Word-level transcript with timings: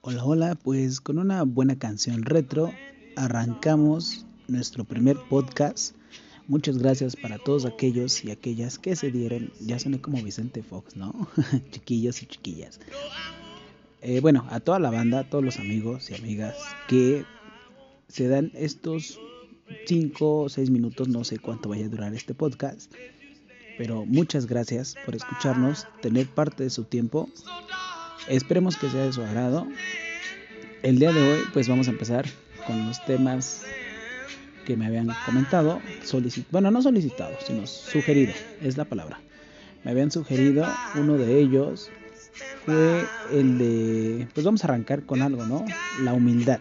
Hola, 0.00 0.24
hola, 0.24 0.54
pues 0.54 1.02
con 1.02 1.18
una 1.18 1.42
buena 1.42 1.78
canción 1.78 2.22
retro 2.22 2.72
arrancamos 3.14 4.24
nuestro 4.46 4.84
primer 4.84 5.18
podcast. 5.28 5.94
Muchas 6.46 6.78
gracias 6.78 7.14
para 7.14 7.36
todos 7.36 7.66
aquellos 7.66 8.24
y 8.24 8.30
aquellas 8.30 8.78
que 8.78 8.96
se 8.96 9.10
dieron. 9.10 9.52
Ya 9.60 9.78
soné 9.78 10.00
como 10.00 10.22
Vicente 10.22 10.62
Fox, 10.62 10.96
¿no? 10.96 11.28
Chiquillos 11.72 12.22
y 12.22 12.26
chiquillas. 12.26 12.80
Eh, 14.00 14.20
bueno, 14.20 14.46
a 14.48 14.60
toda 14.60 14.78
la 14.78 14.90
banda, 14.90 15.18
a 15.18 15.28
todos 15.28 15.44
los 15.44 15.58
amigos 15.58 16.10
y 16.10 16.14
amigas 16.14 16.56
que 16.88 17.26
se 18.08 18.28
dan 18.28 18.50
estos 18.54 19.20
5 19.86 20.40
o 20.40 20.48
6 20.48 20.70
minutos, 20.70 21.08
no 21.08 21.22
sé 21.22 21.38
cuánto 21.38 21.68
vaya 21.68 21.84
a 21.84 21.90
durar 21.90 22.14
este 22.14 22.32
podcast, 22.32 22.90
pero 23.78 24.04
muchas 24.04 24.46
gracias 24.46 24.96
por 25.06 25.14
escucharnos, 25.14 25.86
tener 26.02 26.26
parte 26.26 26.64
de 26.64 26.70
su 26.70 26.84
tiempo. 26.84 27.30
Esperemos 28.28 28.76
que 28.76 28.90
sea 28.90 29.04
de 29.04 29.12
su 29.12 29.22
agrado. 29.22 29.66
El 30.82 30.98
día 30.98 31.12
de 31.12 31.22
hoy 31.22 31.40
pues 31.52 31.68
vamos 31.68 31.86
a 31.88 31.92
empezar 31.92 32.26
con 32.66 32.86
los 32.86 33.02
temas 33.06 33.62
que 34.66 34.76
me 34.76 34.86
habían 34.86 35.08
comentado, 35.24 35.80
bueno, 36.50 36.70
no 36.70 36.82
solicitado, 36.82 37.34
sino 37.46 37.66
sugerido, 37.66 38.34
es 38.60 38.76
la 38.76 38.84
palabra. 38.84 39.18
Me 39.84 39.92
habían 39.92 40.10
sugerido 40.10 40.66
uno 40.96 41.16
de 41.16 41.40
ellos 41.40 41.90
fue 42.64 43.06
el 43.32 43.58
de, 43.58 44.28
pues 44.34 44.44
vamos 44.44 44.62
a 44.62 44.66
arrancar 44.66 45.04
con 45.04 45.22
algo, 45.22 45.46
¿no? 45.46 45.64
La 46.02 46.12
humildad. 46.12 46.60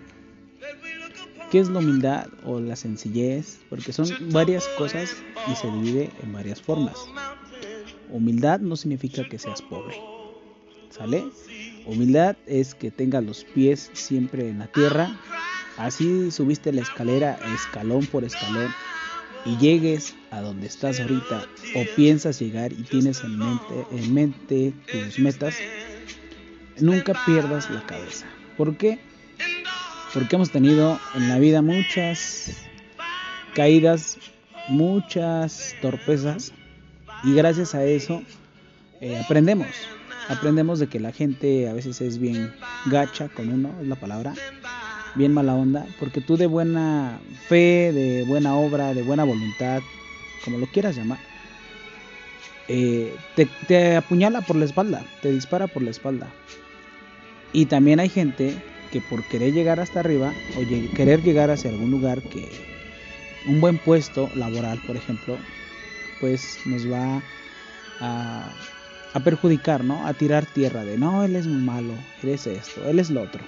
¿Qué 1.51 1.59
es 1.59 1.69
la 1.69 1.79
humildad 1.79 2.27
o 2.43 2.59
la 2.59 2.75
sencillez? 2.75 3.59
Porque 3.69 3.93
son 3.93 4.09
varias 4.31 4.67
cosas 4.77 5.15
y 5.49 5.55
se 5.55 5.71
divide 5.71 6.11
en 6.21 6.33
varias 6.33 6.61
formas. 6.61 6.97
Humildad 8.09 8.59
no 8.59 8.75
significa 8.75 9.27
que 9.27 9.39
seas 9.39 9.61
pobre. 9.61 9.95
¿Sale? 10.89 11.23
Humildad 11.85 12.35
es 12.47 12.75
que 12.75 12.91
tengas 12.91 13.23
los 13.23 13.45
pies 13.45 13.89
siempre 13.93 14.49
en 14.49 14.59
la 14.59 14.67
tierra. 14.67 15.17
Así 15.77 16.31
subiste 16.31 16.73
la 16.73 16.81
escalera 16.81 17.39
escalón 17.55 18.05
por 18.07 18.25
escalón 18.25 18.73
y 19.45 19.55
llegues 19.57 20.15
a 20.31 20.41
donde 20.41 20.67
estás 20.67 20.99
ahorita 20.99 21.47
o 21.75 21.85
piensas 21.95 22.39
llegar 22.39 22.73
y 22.73 22.83
tienes 22.83 23.23
en 23.23 23.37
mente, 23.37 23.85
en 23.91 24.13
mente 24.13 24.73
tus 24.91 25.19
metas, 25.19 25.55
nunca 26.79 27.13
pierdas 27.25 27.69
la 27.69 27.85
cabeza. 27.85 28.25
¿Por 28.57 28.75
qué? 28.75 28.99
Porque 30.17 30.35
hemos 30.35 30.49
tenido 30.49 30.99
en 31.13 31.29
la 31.29 31.37
vida 31.37 31.61
muchas 31.61 32.57
caídas, 33.53 34.17
muchas 34.67 35.75
torpezas 35.79 36.53
y 37.23 37.35
gracias 37.35 37.75
a 37.75 37.83
eso 37.83 38.23
eh, 38.99 39.21
aprendemos. 39.23 39.67
Aprendemos 40.27 40.79
de 40.79 40.87
que 40.87 40.99
la 40.99 41.11
gente 41.11 41.69
a 41.69 41.73
veces 41.73 42.01
es 42.01 42.17
bien 42.17 42.51
gacha 42.87 43.29
con 43.29 43.53
uno, 43.53 43.71
es 43.79 43.87
la 43.87 43.95
palabra, 43.95 44.33
bien 45.13 45.35
mala 45.35 45.53
onda, 45.53 45.85
porque 45.99 46.19
tú 46.19 46.35
de 46.35 46.47
buena 46.47 47.19
fe, 47.47 47.93
de 47.93 48.23
buena 48.23 48.55
obra, 48.55 48.95
de 48.95 49.03
buena 49.03 49.23
voluntad, 49.23 49.81
como 50.43 50.57
lo 50.57 50.65
quieras 50.65 50.95
llamar, 50.95 51.19
eh, 52.67 53.15
te, 53.35 53.45
te 53.67 53.97
apuñala 53.97 54.41
por 54.41 54.55
la 54.55 54.65
espalda, 54.65 55.05
te 55.21 55.31
dispara 55.31 55.67
por 55.67 55.83
la 55.83 55.91
espalda. 55.91 56.27
Y 57.53 57.67
también 57.67 57.99
hay 57.99 58.09
gente 58.09 58.57
que 58.91 59.01
por 59.01 59.23
querer 59.23 59.53
llegar 59.53 59.79
hasta 59.79 59.99
arriba 59.99 60.33
o 60.55 60.95
querer 60.95 61.23
llegar 61.23 61.51
hacia 61.51 61.69
algún 61.69 61.91
lugar 61.91 62.21
que 62.21 62.49
un 63.47 63.61
buen 63.61 63.77
puesto 63.77 64.29
laboral, 64.35 64.81
por 64.85 64.95
ejemplo, 64.95 65.37
pues 66.19 66.59
nos 66.65 66.89
va 66.91 67.21
a, 67.99 68.53
perjudicar, 69.23 69.83
¿no? 69.83 70.05
A 70.05 70.13
tirar 70.13 70.45
tierra 70.45 70.83
de, 70.85 70.97
no, 70.97 71.23
él 71.23 71.35
es 71.35 71.47
muy 71.47 71.61
malo, 71.61 71.93
él 72.21 72.29
es 72.29 72.45
esto, 72.45 72.87
él 72.87 72.99
es 72.99 73.09
lo 73.09 73.23
otro. 73.23 73.41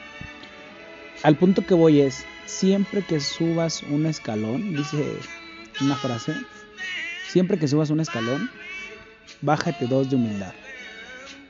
Al 1.22 1.36
punto 1.36 1.66
que 1.66 1.74
voy 1.74 2.02
es, 2.02 2.26
siempre 2.46 3.04
que 3.04 3.20
subas 3.20 3.84
un 3.84 4.06
escalón, 4.06 4.76
dice 4.76 5.06
una 5.82 5.96
frase, 5.96 6.34
siempre 7.28 7.60
que 7.60 7.68
subas 7.68 7.92
un 7.92 8.00
escalón, 8.00 8.50
bájate 9.42 9.86
dos 9.86 10.10
de 10.10 10.16
humildad. 10.16 10.54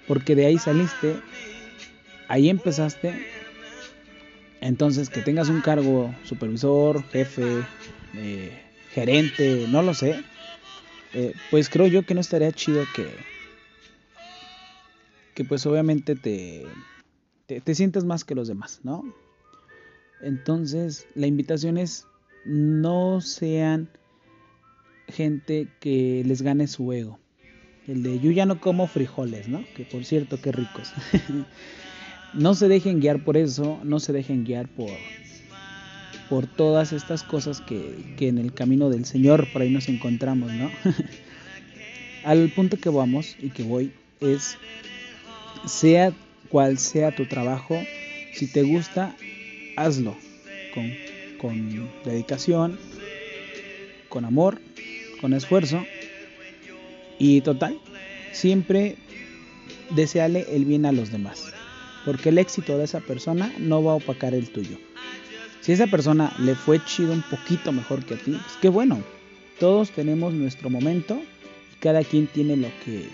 Porque 0.08 0.36
de 0.36 0.48
ahí 0.48 0.58
saliste, 0.58 1.16
ahí 2.28 2.50
empezaste. 2.50 3.39
Entonces, 4.62 5.10
que 5.10 5.22
tengas 5.22 5.50
un 5.50 5.62
cargo 5.62 6.14
supervisor, 6.24 7.04
jefe, 7.10 7.66
eh, 8.16 8.52
gerente, 8.92 9.66
no 9.70 9.82
lo 9.82 9.94
sé, 9.94 10.22
eh, 11.14 11.34
pues 11.50 11.70
creo 11.70 11.88
yo 11.88 12.04
que 12.04 12.14
no 12.14 12.22
estaría 12.22 12.52
chido 12.52 12.86
que, 12.94 13.16
que 15.34 15.46
pues 15.46 15.66
obviamente 15.66 16.16
te, 16.16 16.68
te, 17.48 17.62
te 17.62 17.76
sientas 17.76 18.04
más 18.04 18.24
que 18.24 18.36
los 18.36 18.48
demás, 18.48 18.82
¿no? 18.84 19.04
Entonces, 20.22 21.08
la 21.16 21.28
invitación 21.28 21.78
es 21.78 22.06
no 22.46 23.22
sean 23.22 23.88
gente 25.08 25.68
que 25.80 26.24
les 26.26 26.42
gane 26.42 26.68
su 26.68 26.92
ego. 26.92 27.20
El 27.88 28.04
de 28.04 28.20
yo 28.20 28.32
ya 28.32 28.46
no 28.46 28.60
como 28.60 28.88
frijoles, 28.88 29.48
¿no? 29.48 29.64
Que 29.74 29.84
por 29.86 30.06
cierto, 30.06 30.40
qué 30.42 30.52
ricos. 30.52 30.94
no 32.34 32.56
se 32.56 32.68
dejen 32.68 33.00
guiar 33.00 33.24
por 33.24 33.38
eso, 33.38 33.80
no 33.84 34.00
se 34.00 34.14
dejen 34.14 34.46
guiar 34.46 34.68
por 34.68 34.90
por 36.30 36.46
todas 36.46 36.94
estas 36.94 37.24
cosas 37.24 37.60
que, 37.60 38.14
que 38.16 38.28
en 38.28 38.38
el 38.38 38.54
camino 38.54 38.90
del 38.90 39.06
Señor 39.06 39.52
por 39.52 39.64
ahí 39.64 39.72
nos 39.72 39.90
encontramos, 39.90 40.52
¿no? 40.54 40.70
Al 42.24 42.50
punto 42.50 42.78
que 42.78 42.90
vamos 42.90 43.36
y 43.40 43.50
que 43.50 43.64
voy 43.64 43.92
es, 44.22 44.58
sea 45.66 46.14
cual 46.50 46.78
sea 46.78 47.16
tu 47.16 47.26
trabajo, 47.26 47.82
si 48.34 48.46
te 48.46 48.62
gusta, 48.62 49.16
hazlo 49.76 50.16
con, 50.74 50.92
con 51.40 51.90
dedicación, 52.06 52.78
con 54.10 54.26
amor, 54.26 54.62
con 55.22 55.34
esfuerzo 55.34 55.84
y 57.18 57.42
total, 57.42 57.80
siempre 58.32 58.98
deseale 59.92 60.46
el 60.52 60.66
bien 60.66 60.86
a 60.86 60.92
los 60.92 61.12
demás, 61.12 61.54
porque 62.06 62.30
el 62.30 62.38
éxito 62.38 62.78
de 62.78 62.86
esa 62.86 63.00
persona 63.00 63.54
no 63.58 63.84
va 63.84 63.94
a 63.94 63.96
opacar 63.96 64.34
el 64.34 64.50
tuyo. 64.50 64.78
Si 65.62 65.74
esa 65.74 65.88
persona 65.88 66.34
le 66.40 66.56
fue 66.56 66.84
chido 66.86 67.12
un 67.12 67.22
poquito 67.24 67.72
mejor 67.72 68.04
que 68.06 68.16
a 68.16 68.18
ti, 68.18 68.32
pues 68.32 68.58
qué 68.62 68.70
bueno. 68.70 69.04
Todos 69.60 69.92
tenemos 69.92 70.34
nuestro 70.34 70.70
momento 70.70 71.22
y 71.74 71.80
cada 71.80 72.04
quien 72.04 72.28
tiene 72.28 72.56
lo 72.56 72.70
que 72.86 73.08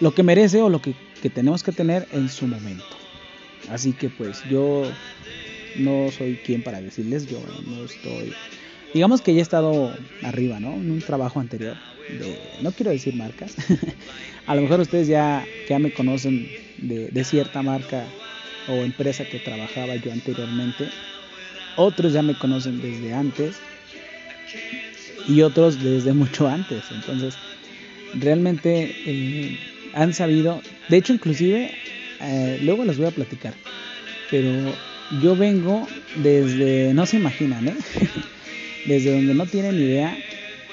lo 0.00 0.14
que 0.14 0.22
merece 0.22 0.60
o 0.60 0.68
lo 0.68 0.80
que, 0.80 0.94
que 1.22 1.30
tenemos 1.30 1.62
que 1.62 1.72
tener 1.72 2.08
en 2.12 2.28
su 2.28 2.46
momento. 2.46 2.84
Así 3.70 3.92
que 3.92 4.08
pues 4.08 4.42
yo 4.50 4.90
no 5.76 6.10
soy 6.10 6.36
quien 6.44 6.62
para 6.62 6.80
decirles, 6.80 7.26
yo 7.26 7.40
no 7.66 7.84
estoy, 7.84 8.32
digamos 8.92 9.20
que 9.20 9.32
ya 9.34 9.40
he 9.40 9.42
estado 9.42 9.94
arriba, 10.22 10.60
¿no? 10.60 10.74
En 10.74 10.90
un 10.90 11.00
trabajo 11.00 11.40
anterior, 11.40 11.76
de, 12.08 12.38
no 12.60 12.72
quiero 12.72 12.90
decir 12.90 13.14
marcas, 13.14 13.56
a 14.46 14.54
lo 14.54 14.62
mejor 14.62 14.80
ustedes 14.80 15.08
ya, 15.08 15.44
ya 15.68 15.78
me 15.78 15.92
conocen 15.92 16.48
de, 16.88 17.24
cierta 17.24 17.62
marca 17.62 18.04
o 18.68 18.84
empresa 18.84 19.24
que 19.24 19.38
trabajaba 19.38 19.96
yo 19.96 20.12
anteriormente, 20.12 20.88
otros 21.76 22.12
ya 22.12 22.22
me 22.22 22.34
conocen 22.34 22.80
desde 22.80 23.12
antes 23.12 23.56
y 25.28 25.42
otros 25.42 25.82
desde 25.82 26.12
mucho 26.12 26.48
antes, 26.48 26.84
entonces 26.90 27.34
realmente 28.14 28.94
eh, 29.06 29.58
han 29.94 30.12
sabido, 30.12 30.62
de 30.88 30.96
hecho 30.96 31.12
inclusive, 31.12 31.70
eh, 32.20 32.58
luego 32.62 32.84
les 32.84 32.96
voy 32.96 33.06
a 33.06 33.10
platicar, 33.10 33.54
pero 34.30 34.50
yo 35.22 35.36
vengo 35.36 35.86
desde, 36.16 36.94
no 36.94 37.06
se 37.06 37.16
imaginan, 37.16 37.68
¿eh? 37.68 37.76
desde 38.86 39.12
donde 39.12 39.34
no 39.34 39.46
tienen 39.46 39.78
idea. 39.78 40.16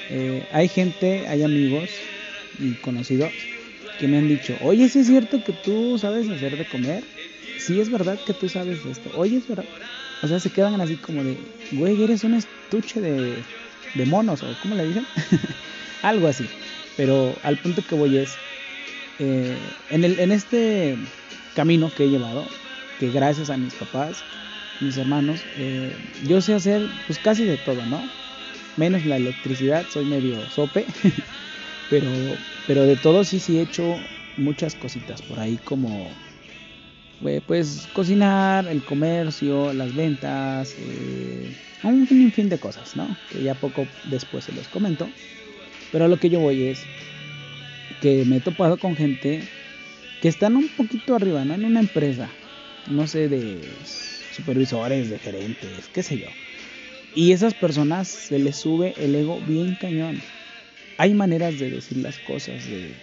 Eh, 0.10 0.44
hay 0.52 0.68
gente, 0.68 1.28
hay 1.28 1.44
amigos 1.44 1.90
y 2.60 2.74
conocidos 2.74 3.32
que 4.02 4.08
me 4.08 4.18
han 4.18 4.28
dicho, 4.28 4.58
oye, 4.62 4.90
¿sí 4.90 4.98
es 4.98 5.06
cierto 5.06 5.44
que 5.44 5.54
tú 5.54 5.96
sabes 6.00 6.28
hacer 6.28 6.58
de 6.58 6.66
comer? 6.66 7.04
Sí, 7.56 7.80
es 7.80 7.92
verdad 7.92 8.18
que 8.26 8.34
tú 8.34 8.50
sabes 8.50 8.84
esto. 8.84 9.12
Oye, 9.14 9.38
es 9.38 9.48
verdad. 9.48 9.66
O 10.24 10.28
sea, 10.28 10.40
se 10.40 10.50
quedan 10.50 10.82
así 10.82 10.96
como 10.96 11.24
de, 11.24 11.38
güey, 11.74 12.02
eres 12.02 12.24
un 12.24 12.34
estuche 12.34 13.00
de, 13.00 13.44
de 13.94 14.06
monos, 14.08 14.42
o 14.42 14.48
¿cómo 14.60 14.74
le 14.74 14.86
dicen? 14.86 15.06
Algo 16.02 16.26
así. 16.26 16.48
Pero 16.98 17.36
al 17.44 17.58
punto 17.58 17.84
que 17.84 17.94
voy 17.94 18.18
es, 18.18 18.40
eh, 19.20 19.56
en, 19.92 20.04
el, 20.04 20.20
en 20.20 20.32
este 20.32 20.96
camino 21.56 21.92
que 21.96 22.06
he 22.06 22.10
llevado, 22.10 22.48
que 23.00 23.12
gracias 23.12 23.52
a 23.52 23.58
mis 23.58 23.76
papás, 23.76 24.24
mis 24.80 24.98
hermanos, 24.98 25.44
eh, 25.60 25.96
yo 26.26 26.42
sé 26.42 26.56
hacer 26.56 26.82
pues 27.06 27.20
casi 27.20 27.46
de 27.46 27.58
todo, 27.58 27.86
¿no? 27.86 28.02
Menos 28.78 29.06
la 29.06 29.18
electricidad, 29.18 29.86
soy 29.92 30.06
medio 30.06 30.50
sope, 30.50 30.88
pero, 31.92 32.10
pero 32.68 32.86
de 32.86 32.96
todo 32.96 33.26
sí, 33.26 33.38
sí 33.38 33.60
he 33.60 33.62
hecho 33.62 34.00
muchas 34.38 34.76
cositas 34.76 35.22
por 35.22 35.40
ahí 35.40 35.58
como 35.58 36.08
eh, 37.26 37.42
pues 37.46 37.88
cocinar, 37.94 38.66
el 38.70 38.82
comercio, 38.82 39.74
las 39.74 39.94
ventas, 39.94 40.74
eh, 40.80 41.54
un 41.84 42.32
fin 42.32 42.48
de 42.48 42.58
cosas, 42.58 42.96
¿no? 42.96 43.16
Que 43.30 43.44
ya 43.44 43.56
poco 43.56 43.86
después 44.06 44.46
se 44.46 44.54
los 44.54 44.70
comento. 44.70 45.10
Pero 45.92 46.06
a 46.06 46.08
lo 46.08 46.18
que 46.18 46.30
yo 46.30 46.40
voy 46.40 46.64
es 46.64 46.82
que 48.02 48.24
me 48.26 48.38
he 48.38 48.40
topado 48.40 48.78
con 48.78 48.96
gente 48.96 49.44
que 50.22 50.30
están 50.30 50.56
un 50.56 50.70
poquito 50.70 51.14
arriba, 51.14 51.44
¿no? 51.44 51.56
En 51.56 51.66
una 51.66 51.82
empresa, 51.82 52.30
no 52.90 53.06
sé, 53.06 53.28
de 53.28 53.60
supervisores, 54.32 55.10
de 55.10 55.20
gerentes, 55.20 55.90
qué 55.94 56.02
sé 56.04 56.20
yo. 56.20 56.28
Y 57.16 57.34
esas 57.34 57.54
personas 57.54 58.08
se 58.08 58.40
les 58.40 58.56
sube 58.56 58.94
el 58.98 59.14
ego 59.14 59.42
bien 59.46 59.76
cañón. 59.76 60.22
Hay 61.02 61.16
maneras 61.16 61.58
de 61.58 61.72
decir 61.72 61.98
las 61.98 62.20
cosas, 62.20 62.70
de, 62.70 62.94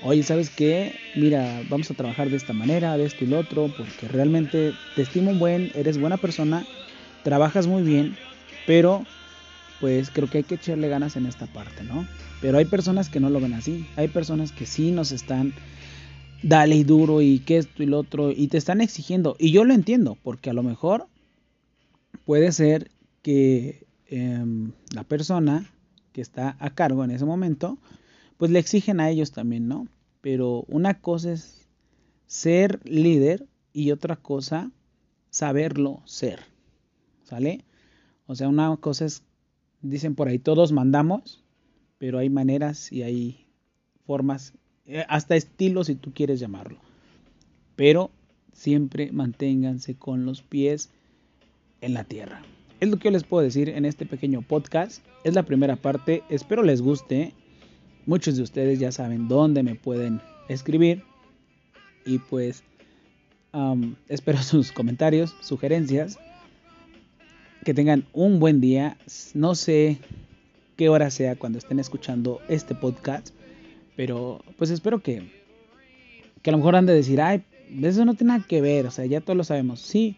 oye, 0.00 0.22
¿sabes 0.22 0.48
qué? 0.48 0.92
Mira, 1.16 1.60
vamos 1.68 1.90
a 1.90 1.94
trabajar 1.94 2.30
de 2.30 2.36
esta 2.36 2.52
manera, 2.52 2.96
de 2.96 3.04
esto 3.04 3.24
y 3.24 3.26
lo 3.26 3.40
otro, 3.40 3.68
porque 3.76 4.06
realmente 4.06 4.72
te 4.94 5.02
estimo 5.02 5.32
un 5.32 5.40
buen, 5.40 5.72
eres 5.74 5.98
buena 5.98 6.18
persona, 6.18 6.64
trabajas 7.24 7.66
muy 7.66 7.82
bien, 7.82 8.16
pero 8.64 9.04
pues 9.80 10.10
creo 10.12 10.30
que 10.30 10.38
hay 10.38 10.44
que 10.44 10.54
echarle 10.54 10.88
ganas 10.88 11.16
en 11.16 11.26
esta 11.26 11.46
parte, 11.46 11.82
¿no? 11.82 12.06
Pero 12.40 12.58
hay 12.58 12.64
personas 12.64 13.08
que 13.08 13.18
no 13.18 13.28
lo 13.28 13.40
ven 13.40 13.54
así, 13.54 13.88
hay 13.96 14.06
personas 14.06 14.52
que 14.52 14.64
sí 14.64 14.92
nos 14.92 15.10
están 15.10 15.52
dale 16.44 16.76
y 16.76 16.84
duro 16.84 17.22
y 17.22 17.40
que 17.40 17.58
esto 17.58 17.82
y 17.82 17.86
lo 17.86 17.98
otro 17.98 18.30
y 18.30 18.46
te 18.46 18.58
están 18.58 18.80
exigiendo 18.80 19.34
y 19.40 19.50
yo 19.50 19.64
lo 19.64 19.74
entiendo 19.74 20.16
porque 20.22 20.50
a 20.50 20.52
lo 20.52 20.62
mejor 20.62 21.08
puede 22.24 22.52
ser 22.52 22.88
que 23.20 23.84
em, 24.06 24.70
la 24.94 25.02
persona 25.02 25.68
que 26.12 26.20
está 26.20 26.56
a 26.58 26.70
cargo 26.70 27.04
en 27.04 27.10
ese 27.10 27.24
momento 27.24 27.78
pues 28.42 28.50
le 28.50 28.58
exigen 28.58 28.98
a 28.98 29.08
ellos 29.08 29.30
también, 29.30 29.68
¿no? 29.68 29.86
Pero 30.20 30.64
una 30.66 31.00
cosa 31.00 31.30
es 31.30 31.68
ser 32.26 32.80
líder 32.82 33.46
y 33.72 33.92
otra 33.92 34.16
cosa 34.16 34.72
saberlo 35.30 36.02
ser, 36.06 36.40
¿sale? 37.22 37.64
O 38.26 38.34
sea, 38.34 38.48
una 38.48 38.76
cosa 38.78 39.04
es 39.04 39.22
dicen 39.80 40.16
por 40.16 40.26
ahí, 40.26 40.40
todos 40.40 40.72
mandamos, 40.72 41.44
pero 41.98 42.18
hay 42.18 42.30
maneras 42.30 42.90
y 42.90 43.04
hay 43.04 43.46
formas, 44.06 44.54
eh, 44.86 45.04
hasta 45.08 45.36
estilos 45.36 45.86
si 45.86 45.94
tú 45.94 46.12
quieres 46.12 46.40
llamarlo. 46.40 46.80
Pero 47.76 48.10
siempre 48.52 49.12
manténganse 49.12 49.94
con 49.94 50.24
los 50.24 50.42
pies 50.42 50.90
en 51.80 51.94
la 51.94 52.02
tierra. 52.02 52.42
Es 52.82 52.88
lo 52.88 52.96
que 52.96 53.04
yo 53.04 53.10
les 53.12 53.22
puedo 53.22 53.44
decir 53.44 53.68
en 53.68 53.84
este 53.84 54.06
pequeño 54.06 54.42
podcast. 54.42 55.04
Es 55.22 55.34
la 55.34 55.44
primera 55.44 55.76
parte. 55.76 56.24
Espero 56.28 56.64
les 56.64 56.82
guste. 56.82 57.32
Muchos 58.06 58.36
de 58.36 58.42
ustedes 58.42 58.80
ya 58.80 58.90
saben 58.90 59.28
dónde 59.28 59.62
me 59.62 59.76
pueden 59.76 60.20
escribir. 60.48 61.04
Y 62.04 62.18
pues 62.18 62.64
espero 64.08 64.42
sus 64.42 64.72
comentarios, 64.72 65.36
sugerencias 65.42 66.18
que 67.64 67.72
tengan 67.72 68.04
un 68.12 68.40
buen 68.40 68.60
día. 68.60 68.96
No 69.32 69.54
sé 69.54 69.98
qué 70.76 70.88
hora 70.88 71.08
sea 71.12 71.36
cuando 71.36 71.58
estén 71.58 71.78
escuchando 71.78 72.40
este 72.48 72.74
podcast, 72.74 73.28
pero 73.94 74.42
pues 74.58 74.70
espero 74.70 75.00
que, 75.00 75.30
que 76.42 76.50
a 76.50 76.52
lo 76.52 76.58
mejor 76.58 76.74
han 76.74 76.86
de 76.86 76.94
decir, 76.94 77.20
ay, 77.20 77.44
eso 77.80 78.04
no 78.04 78.14
tiene 78.14 78.32
nada 78.32 78.44
que 78.48 78.60
ver, 78.60 78.88
o 78.88 78.90
sea, 78.90 79.06
ya 79.06 79.20
todos 79.20 79.36
lo 79.36 79.44
sabemos, 79.44 79.78
sí, 79.78 80.16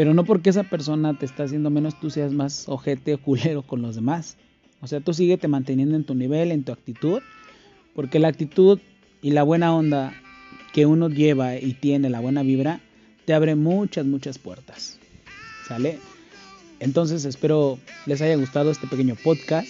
pero 0.00 0.14
no 0.14 0.24
porque 0.24 0.48
esa 0.48 0.62
persona 0.62 1.12
te 1.12 1.26
está 1.26 1.42
haciendo 1.42 1.68
menos, 1.68 2.00
tú 2.00 2.08
seas 2.08 2.32
más 2.32 2.70
ojete 2.70 3.12
o 3.12 3.18
culero 3.20 3.60
con 3.60 3.82
los 3.82 3.96
demás. 3.96 4.38
O 4.80 4.86
sea, 4.86 5.00
tú 5.00 5.12
te 5.12 5.46
manteniendo 5.46 5.94
en 5.94 6.04
tu 6.04 6.14
nivel, 6.14 6.52
en 6.52 6.64
tu 6.64 6.72
actitud, 6.72 7.20
porque 7.94 8.18
la 8.18 8.28
actitud 8.28 8.78
y 9.20 9.32
la 9.32 9.42
buena 9.42 9.74
onda 9.74 10.14
que 10.72 10.86
uno 10.86 11.10
lleva 11.10 11.56
y 11.56 11.74
tiene, 11.74 12.08
la 12.08 12.20
buena 12.20 12.42
vibra, 12.42 12.80
te 13.26 13.34
abre 13.34 13.56
muchas, 13.56 14.06
muchas 14.06 14.38
puertas. 14.38 14.98
¿Sale? 15.68 15.98
Entonces 16.78 17.26
espero 17.26 17.78
les 18.06 18.22
haya 18.22 18.36
gustado 18.36 18.70
este 18.70 18.86
pequeño 18.86 19.16
podcast. 19.22 19.68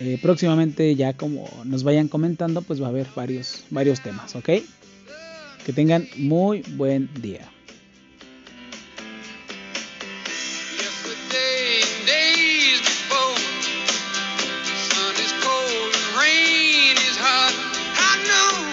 Eh, 0.00 0.18
próximamente 0.22 0.96
ya 0.96 1.12
como 1.12 1.50
nos 1.66 1.84
vayan 1.84 2.08
comentando, 2.08 2.62
pues 2.62 2.80
va 2.80 2.86
a 2.86 2.88
haber 2.88 3.08
varios, 3.14 3.66
varios 3.68 4.00
temas, 4.00 4.36
¿ok? 4.36 4.48
Que 5.66 5.72
tengan 5.74 6.08
muy 6.16 6.62
buen 6.78 7.10
día. 7.20 7.50